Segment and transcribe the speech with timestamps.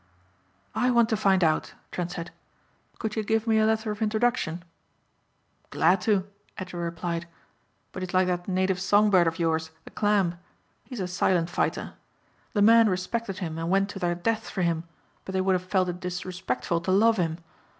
[0.73, 2.31] "I want to find out," Trent said,
[2.97, 4.63] "could you give me a letter of introduction?"
[5.69, 6.27] "Glad to,"
[6.57, 7.27] Edgell replied,
[7.91, 10.39] "but he's like that native song bird of yours, the clam.
[10.85, 11.93] He is a silent fighter.
[12.53, 14.85] The men respected him and went to their deaths for him
[15.23, 17.37] but they would have felt it disrespectful to love him.